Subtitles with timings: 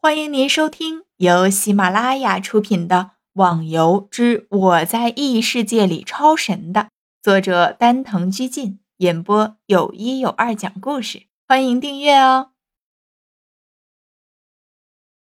[0.00, 2.96] 欢迎您收听由喜马拉雅出品的
[3.32, 6.90] 《网游之我在异世界里超神》的
[7.20, 11.26] 作者丹藤居进演播，有一有二讲故事。
[11.48, 12.52] 欢迎订阅哦。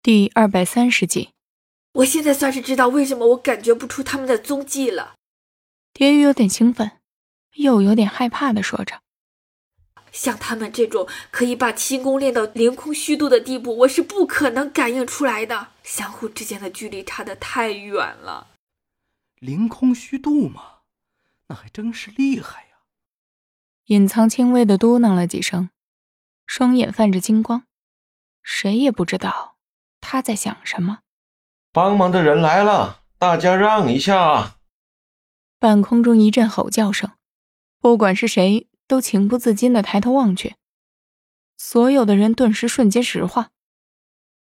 [0.00, 1.30] 第二百三十集，
[1.94, 5.16] 我现在算是知道为什么我感觉不出他们的踪迹了。
[5.92, 6.92] 蝶鱼有点兴奋，
[7.56, 9.01] 又有点害怕的说着。
[10.12, 15.68] 像他们这种可以把气功练到凌空虚度的地步，我是不可能感应出来的。
[15.82, 18.48] 相互之间的距离差得太远了。
[19.40, 20.62] 凌空虚度吗？
[21.48, 22.68] 那还真是厉害呀！
[23.86, 25.70] 隐藏轻微的嘟囔了几声，
[26.46, 27.64] 双眼泛着金光，
[28.42, 29.56] 谁也不知道
[30.00, 31.00] 他在想什么。
[31.72, 34.56] 帮忙的人来了，大家让一下！
[35.58, 37.10] 半空中一阵吼叫声，
[37.80, 38.68] 不管是谁。
[38.92, 40.54] 都情不自禁的抬头望去，
[41.56, 43.50] 所有的人顿时瞬间石化，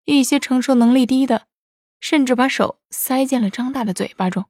[0.04, 1.48] 一些承受能力低的，
[1.98, 4.44] 甚至把手塞进了张大的嘴巴中。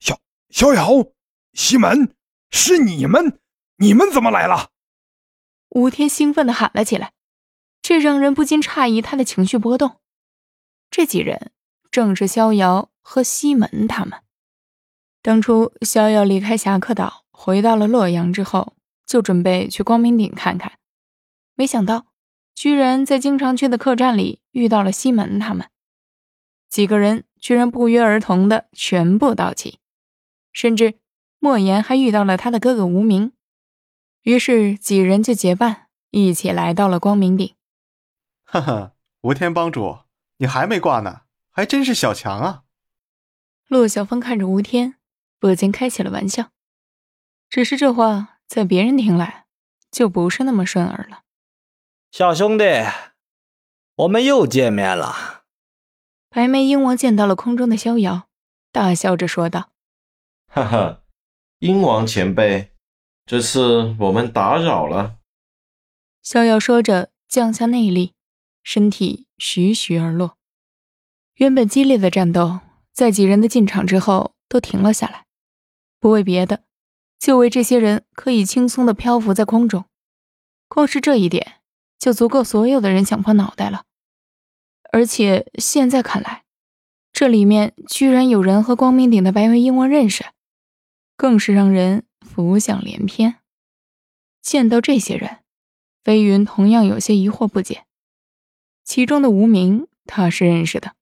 [0.00, 0.18] 逍
[0.50, 1.12] 逍遥、
[1.52, 2.16] 西门，
[2.50, 3.38] 是你们？
[3.76, 4.70] 你们怎么来了？
[5.68, 7.12] 吴天兴奋的喊了起来，
[7.80, 10.00] 这让人不禁诧异他的情绪波动。
[10.90, 11.52] 这几人
[11.92, 14.24] 正是逍遥和西门他们。
[15.22, 18.74] 当初逍遥离开侠客岛，回到了洛阳之后。
[19.08, 20.78] 就准备去光明顶看看，
[21.54, 22.08] 没想到
[22.54, 25.70] 居然在经常去的客栈里遇到了西门他们
[26.68, 29.78] 几个人，居然不约而同的全部到齐，
[30.52, 30.98] 甚至
[31.38, 33.32] 莫言还遇到了他的哥哥无名，
[34.22, 37.54] 于是几人就结伴一起来到了光明顶。
[38.44, 38.92] 哈哈，
[39.22, 40.00] 吴天帮主，
[40.36, 42.64] 你还没挂呢，还真是小强啊！
[43.68, 44.96] 陆小峰看着吴天，
[45.38, 46.50] 不禁开起了玩笑，
[47.48, 48.37] 只是这话。
[48.48, 49.44] 在别人听来，
[49.90, 51.20] 就不是那么顺耳了。
[52.10, 52.64] 小兄弟，
[53.94, 55.44] 我们又见面了。
[56.30, 58.28] 白眉鹰王见到了空中的逍遥，
[58.72, 59.70] 大笑着说道
[60.48, 61.02] ：“哈哈，
[61.58, 62.72] 鹰王前辈，
[63.26, 65.18] 这次我们打扰了。”
[66.24, 68.14] 逍遥说着，降下内力，
[68.62, 70.38] 身体徐徐而落。
[71.34, 72.60] 原本激烈的战斗，
[72.94, 75.26] 在几人的进场之后都停了下来，
[76.00, 76.64] 不为别的。
[77.18, 79.84] 就为这些人可以轻松的漂浮在空中，
[80.68, 81.60] 光是这一点
[81.98, 83.84] 就足够所有的人想破脑袋了。
[84.92, 86.44] 而且现在看来，
[87.12, 90.24] 这里面居然有人和光明顶的白眉鹰王认识，
[91.16, 93.36] 更是让人浮想联翩。
[94.40, 95.38] 见到这些人，
[96.02, 97.84] 飞云同样有些疑惑不解。
[98.84, 100.94] 其中的无名他是认识的，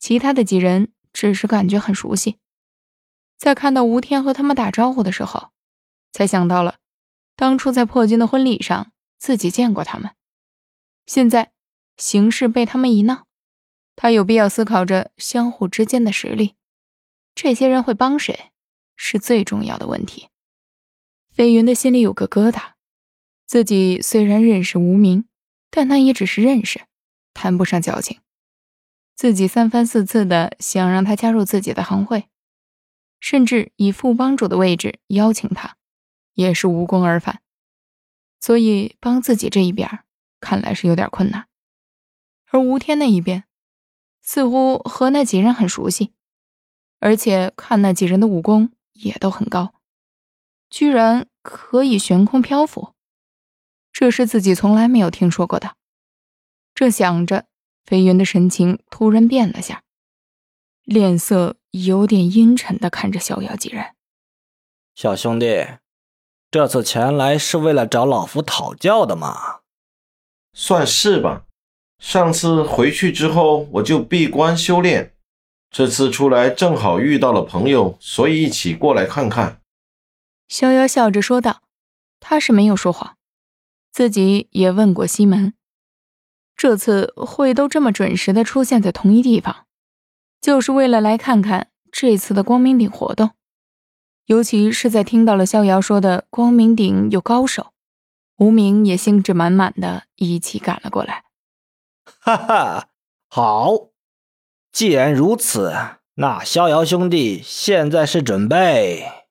[0.00, 2.38] 其他的几人只是感觉很熟悉。
[3.36, 5.50] 在看到吴天和他们打招呼的时候，
[6.12, 6.76] 才想到了
[7.36, 10.12] 当初在破军的婚礼上自己见过他们。
[11.06, 11.52] 现在
[11.96, 13.26] 形势被他们一闹，
[13.94, 16.54] 他有必要思考着相互之间的实力。
[17.34, 18.50] 这些人会帮谁，
[18.96, 20.28] 是最重要的问题。
[21.30, 22.72] 飞云的心里有个疙瘩，
[23.44, 25.28] 自己虽然认识无名，
[25.70, 26.80] 但那也只是认识，
[27.34, 28.20] 谈不上交情。
[29.14, 32.28] 自己三番四次的想让他加入自己的行会。
[33.18, 35.76] 甚至以副帮主的位置邀请他，
[36.34, 37.40] 也是无功而返。
[38.40, 40.04] 所以帮自己这一边，
[40.40, 41.48] 看来是有点困难。
[42.50, 43.44] 而吴天那一边，
[44.22, 46.12] 似乎和那几人很熟悉，
[47.00, 49.74] 而且看那几人的武功也都很高，
[50.70, 52.94] 居然可以悬空漂浮，
[53.92, 55.76] 这是自己从来没有听说过的。
[56.74, 57.46] 正想着，
[57.84, 59.82] 飞云的神情突然变了下，
[60.84, 61.56] 脸色。
[61.84, 63.94] 有点阴沉的看着逍遥几人，
[64.94, 65.66] 小兄弟，
[66.50, 69.60] 这次前来是为了找老夫讨教的吗？
[70.54, 71.44] 算是吧。
[71.98, 75.14] 上次回去之后，我就闭关修炼。
[75.70, 79.60] 这次出来正好遇到了朋友，所以一起过来看看。
[80.48, 81.62] 逍遥笑着说道
[82.20, 83.16] ：“他是没有说谎，
[83.92, 85.54] 自己也问过西门，
[86.54, 89.65] 这次会都这么准时的出现在同一地方。”
[90.46, 93.32] 就是为了来看看这次的光明顶活动，
[94.26, 97.72] 尤其是在听到了逍遥说的光明顶有高手，
[98.36, 101.24] 无名也兴致满满的一起赶了过来。
[102.20, 102.90] 哈哈，
[103.26, 103.88] 好，
[104.70, 105.74] 既然如此，
[106.14, 109.24] 那逍遥兄弟现在是准备？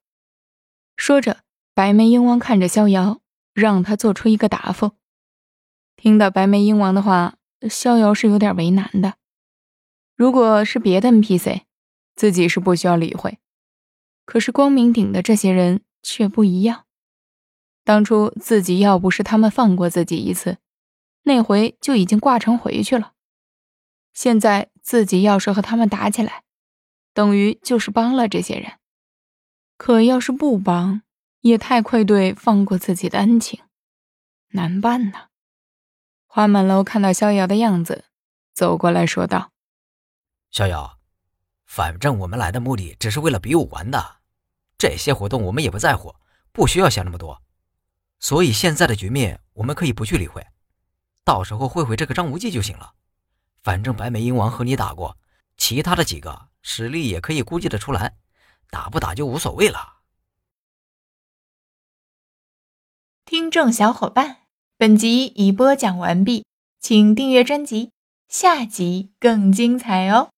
[0.98, 1.38] 说着，
[1.74, 3.22] 白眉鹰王看着逍遥，
[3.54, 4.92] 让他做出一个答复。
[5.96, 7.36] 听到白眉鹰王的话，
[7.70, 9.14] 逍遥是有点为难的。
[10.16, 11.64] 如果是别的 NPC，
[12.16, 13.40] 自己是不需要理会。
[14.26, 16.86] 可是光明顶的这些人却不一样。
[17.84, 20.58] 当初自己要不是他们放过自己一次，
[21.24, 23.14] 那回就已经挂成回去了。
[24.14, 26.44] 现在自己要是和他们打起来，
[27.14, 28.80] 等于就是帮了这些人。
[29.78, 31.02] 可要是不帮，
[31.42, 33.60] 也太愧对放过自己的恩情，
[34.50, 35.28] 难办呐。
[36.26, 38.06] 花满楼看到逍遥的样子，
[38.54, 39.52] 走过来说道
[40.56, 41.00] ：“逍遥，
[41.66, 44.22] 反正我们来的目的只是为了比武玩的，
[44.78, 46.16] 这些活动我们也不在乎，
[46.54, 47.42] 不需要想那么多。
[48.22, 50.48] 所以现在的局面我们可以不去理会，
[51.26, 52.94] 到时候会会这个张无忌就行了。
[53.64, 55.18] 反正白眉鹰王和你打过，
[55.58, 58.16] 其他的几个实力也可以估计得出来。”
[58.72, 59.98] 打不打就无所谓了。
[63.26, 64.38] 听众小伙伴，
[64.78, 66.46] 本集已播讲完毕，
[66.80, 67.92] 请订阅专辑，
[68.30, 70.30] 下集更精彩哦。